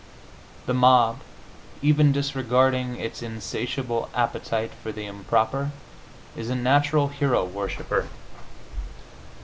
The 0.65 0.73
mob, 0.73 1.19
even 1.83 2.11
disregarding 2.11 2.99
its 2.99 3.21
insatiable 3.21 4.09
appetite 4.15 4.71
for 4.81 4.91
the 4.91 5.05
improper, 5.05 5.69
is 6.35 6.49
a 6.49 6.55
natural 6.55 7.09
hero 7.09 7.45
worshiper. 7.45 8.07